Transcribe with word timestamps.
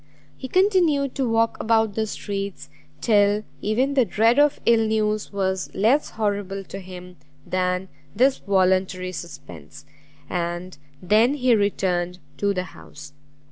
He 0.35 0.47
continued 0.47 1.13
to 1.13 1.29
walk 1.29 1.61
about 1.61 1.93
the 1.93 2.07
streets, 2.07 2.69
till 3.01 3.43
even 3.61 3.93
the 3.93 4.03
dread 4.03 4.39
of 4.39 4.59
ill 4.65 4.87
news 4.87 5.31
was 5.31 5.69
less 5.75 6.09
horrible 6.17 6.63
to 6.63 6.79
him 6.79 7.17
than 7.45 7.87
this 8.15 8.39
voluntary 8.39 9.11
suspense, 9.11 9.85
and 10.27 10.75
then 11.03 11.35
he 11.35 11.53
returned 11.53 12.17
to 12.37 12.51
the 12.51 12.63
house. 12.73 13.13